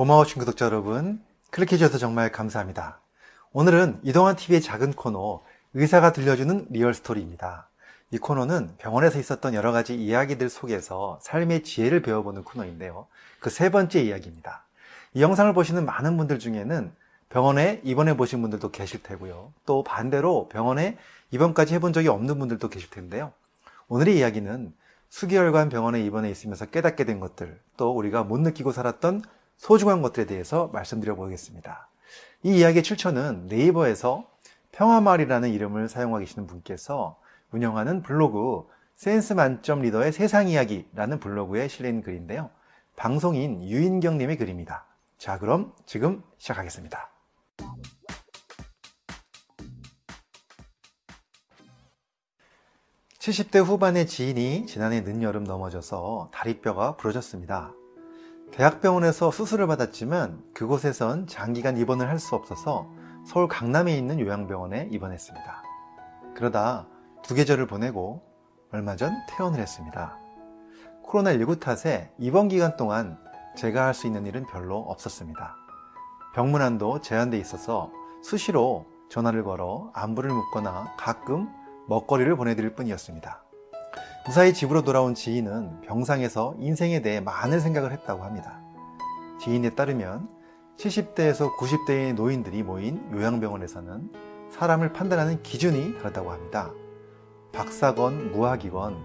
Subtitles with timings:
[0.00, 3.00] 고마우신 구독자 여러분, 클릭해주셔서 정말 감사합니다.
[3.52, 5.42] 오늘은 이동환 TV의 작은 코너,
[5.74, 7.68] 의사가 들려주는 리얼 스토리입니다.
[8.10, 13.08] 이 코너는 병원에서 있었던 여러 가지 이야기들 속에서 삶의 지혜를 배워보는 코너인데요.
[13.40, 14.64] 그 세 번째 이야기입니다.
[15.12, 16.92] 이 영상을 보시는 많은 분들 중에는
[17.28, 19.52] 병원에 입원해 보신 분들도 계실 테고요.
[19.66, 20.96] 또 반대로 병원에
[21.30, 23.34] 입원까지 해본 적이 없는 분들도 계실 텐데요.
[23.88, 24.72] 오늘의 이야기는
[25.10, 29.24] 수개월간 병원에 입원해 있으면서 깨닫게 된 것들, 또 우리가 못 느끼고 살았던
[29.60, 31.88] 소중한 것들에 대해서 말씀드려 보겠습니다.
[32.42, 34.26] 이 이야기의 출처는 네이버에서
[34.72, 37.20] 평화마을이라는 이름을 사용하고 계시는 분께서
[37.52, 42.48] 운영하는 블로그 센스 만점 리더의 세상 이야기라는 블로그에 실린 글인데요.
[42.96, 44.86] 방송인 유인경 님의 글입니다.
[45.18, 47.10] 자, 그럼 지금 시작하겠습니다.
[53.18, 57.74] (70대) 후반의 지인이 지난해 늦여름 넘어져서 다리뼈가 부러졌습니다.
[58.52, 62.90] 대학병원에서 수술을 받았지만 그곳에선 장기간 입원을 할 수 없어서
[63.24, 65.62] 서울 강남에 있는 요양병원에 입원했습니다.
[66.34, 66.86] 그러다
[67.22, 68.22] 두 계절을 보내고
[68.72, 70.18] 얼마 전 퇴원을 했습니다.
[71.04, 73.18] 코로나19 탓에 입원 기간 동안
[73.56, 75.56] 제가 할 수 있는 일은 별로 없었습니다.
[76.34, 77.90] 병문안도 제한돼 있어서
[78.22, 81.48] 수시로 전화를 걸어 안부를 묻거나 가끔
[81.88, 83.42] 먹거리를 보내드릴 뿐이었습니다.
[84.26, 88.60] 무사히 집으로 돌아온 지인은 병상에서 인생에 대해 많은 생각을 했다고 합니다.
[89.40, 90.28] 지인에 따르면
[90.76, 94.12] 70대에서 90대의 노인들이 모인 요양병원에서는
[94.50, 96.70] 사람을 판단하는 기준이 다르다고 합니다.
[97.52, 98.98] 박사건 무학이건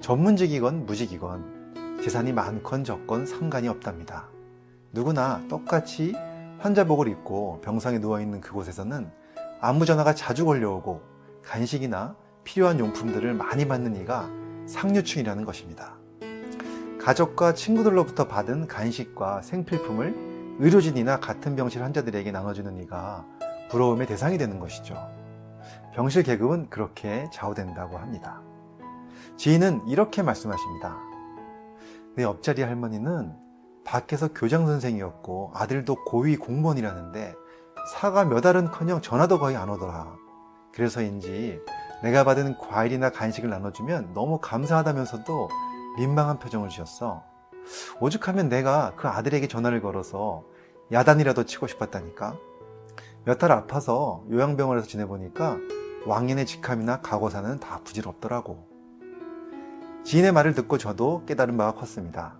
[0.00, 4.28] 전문직이건 무직이건 재산이 많건 적건 상관이 없답니다.
[4.92, 6.12] 누구나 똑같이
[6.58, 9.10] 환자복을 입고 병상에 누워있는 그곳에서는
[9.60, 11.02] 안부 전화가 자주 걸려오고
[11.44, 14.28] 간식이나 필요한 용품들을 많이 받는 이가
[14.66, 15.94] 상류층이라는 것입니다.
[17.00, 23.24] 가족과 친구들로부터 받은 간식과 생필품을 의료진이나 같은 병실 환자들에게 나눠주는 이가
[23.70, 24.96] 부러움의 대상이 되는 것이죠.
[25.94, 28.42] 병실 계급은 그렇게 좌우된다고 합니다.
[29.36, 30.98] 지인은 이렇게 말씀하십니다.
[32.16, 33.34] 내 옆자리 할머니는
[33.84, 37.34] 밖에서 교장 선생이었고 아들도 고위 공무원이라는데
[37.92, 40.16] 사과 몇 알은 커녕 전화도 거의 안 오더라.
[40.72, 41.60] 그래서인지
[42.06, 45.48] 내가 받은 과일이나 간식을 나눠주면 너무 감사하다면서도
[45.98, 47.24] 민망한 표정을 지었어.
[48.00, 50.44] 오죽하면 내가 그 아들에게 전화를 걸어서
[50.92, 52.36] 야단이라도 치고 싶었다니까.
[53.24, 55.56] 몇 달 아파서 요양병원에서 지내보니까
[56.06, 58.68] 왕년의 직함이나 과거사는 다 부질없더라고.
[60.04, 62.36] 지인의 말을 듣고 저도 깨달은 바가 컸습니다.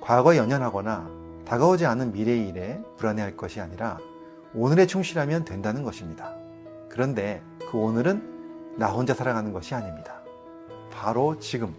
[0.00, 1.10] 과거에 연연하거나
[1.44, 3.98] 다가오지 않은 미래의 일에 불안해할 것이 아니라
[4.54, 6.34] 오늘에 충실하면 된다는 것입니다.
[6.88, 8.32] 그런데 그 오늘은
[8.76, 10.22] 나 혼자 살아가는 것이 아닙니다.
[10.90, 11.74] 바로 지금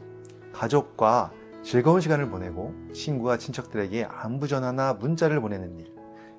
[0.54, 1.32] 가족과
[1.64, 5.96] 즐거운 시간을 보내고 친구와 친척들에게 안부 전화나 문자를 보내는 일,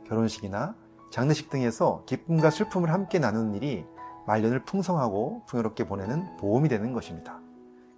[0.07, 0.77] 결혼식이나
[1.11, 3.85] 장례식 등에서 기쁨과 슬픔을 함께 나누는 일이
[4.27, 7.41] 말년을 풍성하고 풍요롭게 보내는 보험이 되는 것입니다.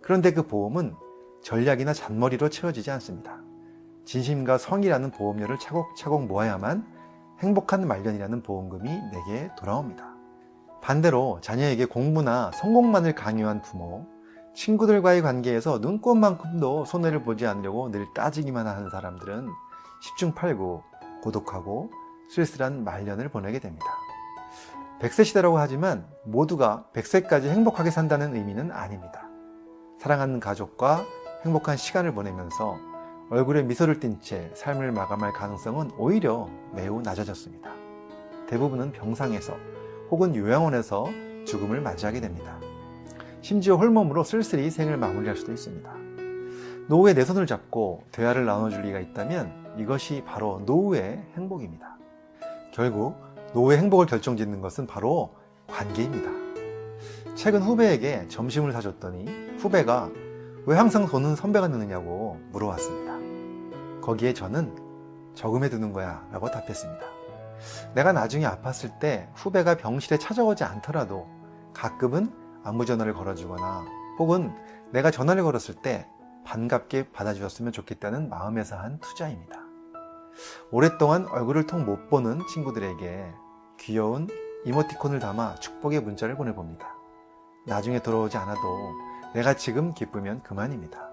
[0.03, 0.95] 그런데 그 보험은
[1.43, 3.41] 전략이나 잔머리로 채워지지 않습니다.
[4.05, 6.87] 진심과 성이라는 보험료를 차곡차곡 모아야만
[7.41, 10.16] 행복한 말년이라는 보험금이 내게 돌아옵니다.
[10.87, 14.07] 반대로 자녀에게 공부나 성공만을 강요한 부모,
[14.55, 19.49] 친구들과의 관계에서 눈꽃만큼도 손해를 보지 않으려고 늘 따지기만 하는 사람들은
[20.01, 20.83] 10중 8구
[21.25, 21.91] 고독하고
[22.31, 23.85] 쓸쓸한 말년을 보내게 됩니다.
[25.01, 29.29] 100세 시대라고 하지만 모두가 100세까지 행복하게 산다는 의미는 아닙니다.
[29.99, 31.05] 사랑하는 가족과
[31.45, 32.79] 행복한 시간을 보내면서
[33.31, 37.73] 얼굴에 미소를 띤 채 삶을 마감할 가능성은 오히려 매우 낮아졌습니다.
[38.47, 39.53] 대부분은 병상에서
[40.11, 41.06] 혹은 요양원에서
[41.44, 42.59] 죽음을 맞이하게 됩니다.
[43.41, 45.91] 심지어 홀몸으로 쓸쓸히 생을 마무리할 수도 있습니다.
[46.89, 51.97] 노후에 내 손을 잡고 대화를 나눠줄 리가 있다면 이것이 바로 노후의 행복입니다.
[52.72, 53.16] 결국
[53.55, 55.34] 노후의 행복을 결정짓는 것은 바로
[55.66, 56.31] 관계입니다.
[57.34, 59.27] 최근 후배에게 점심을 사줬더니
[59.59, 60.11] 후배가
[60.66, 64.00] 왜 항상 돈은 선배가 내느냐고 물어왔습니다.
[64.00, 64.75] 거기에 저는
[65.34, 67.16] 저금해 두는 거야 라고 답했습니다.
[67.95, 71.29] 내가 나중에 아팠을 때 후배가 병실에 찾아오지 않더라도
[71.73, 72.33] 가끔은
[72.65, 73.85] 안부 전화를 걸어주거나
[74.19, 74.53] 혹은
[74.93, 76.09] 내가 전화를 걸었을 때
[76.45, 79.61] 반갑게 받아주셨으면 좋겠다는 마음에서 한 투자입니다.
[80.71, 83.33] 오랫동안 얼굴을 통 못 보는 친구들에게
[83.79, 84.29] 귀여운
[84.65, 86.95] 이모티콘을 담아 축복의 문자를 보내봅니다.
[87.67, 88.61] 나중에 돌아오지 않아도
[89.35, 91.09] 내가 지금 기쁘면 그만입니다.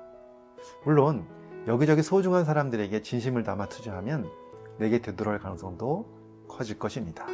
[0.85, 1.27] 물론
[1.67, 4.29] 여기저기 소중한 사람들에게 진심을 담아 투자하면
[4.77, 6.22] 내게 되돌아올 가능성도
[6.53, 7.25] 커질 것입니다.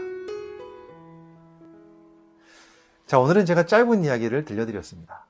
[3.05, 5.25] 자, 오늘은 제가 짧은 이야기를 들려드렸습니다.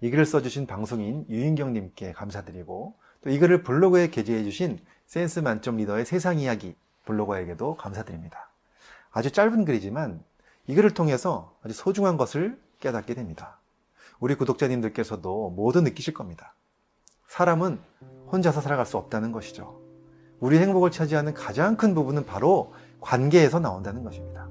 [0.00, 6.38] 이 글을 써주신 방송인 유인경님께 감사드리고 또 이 글을 블로그에 게재해주신 센스 만점 리더의 세상
[6.38, 6.76] 이야기
[7.06, 8.50] 블로거에게도 감사드립니다.
[9.10, 10.22] 아주 짧은 글이지만
[10.66, 13.58] 이 글을 통해서 아주 소중한 것을 깨닫게 됩니다.
[14.20, 16.54] 우리 구독자님들께서도 모두 느끼실 겁니다.
[17.28, 17.80] 사람은
[18.30, 19.80] 혼자서 살아갈 수 없다는 것이죠.
[20.38, 22.74] 우리 행복을 차지하는 가장 큰 부분은 바로
[23.04, 24.48] 관계에서 나온다는 것입니다.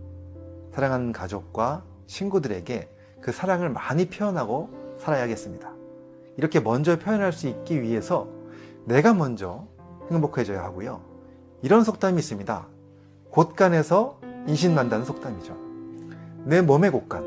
[0.71, 2.87] 사랑하는 가족과 친구들에게
[3.19, 4.69] 그 사랑을 많이 표현하고
[4.99, 5.71] 살아야겠습니다.
[6.37, 8.27] 이렇게 먼저 표현할 수 있기 위해서
[8.85, 9.65] 내가 먼저
[10.11, 11.01] 행복해져야 하고요.
[11.63, 12.67] 이런 속담이 있습니다.
[13.31, 15.57] 곳간에서 인신 난다는 속담이죠.
[16.45, 17.25] 내 몸의 곳간,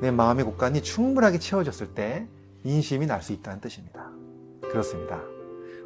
[0.00, 2.26] 내 마음의 곳간이 충분하게 채워졌을 때
[2.64, 4.10] 인심이 날 수 있다는 뜻입니다.
[4.62, 5.20] 그렇습니다.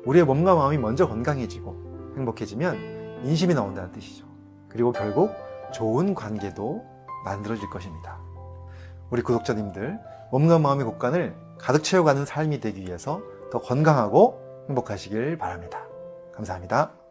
[0.06, 4.27] 우리의 몸과 마음이 먼저 건강해지고 행복해지면 인심이 나온다는 뜻이죠.
[4.68, 5.32] 그리고 결국
[5.72, 6.84] 좋은 관계도
[7.24, 8.18] 만들어질 것입니다.
[9.10, 9.98] 우리 구독자님들,
[10.30, 13.20] 몸과 마음의 곳간을 가득 채워가는 삶이 되기 위해서
[13.50, 15.80] 더 건강하고 행복하시길 바랍니다.
[16.34, 16.98] 감사합니다.